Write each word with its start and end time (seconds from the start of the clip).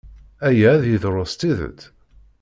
Aya 0.47 0.69
ad 0.75 0.83
yeḍru 0.87 1.25
s 1.31 1.33
tidet? 1.39 1.81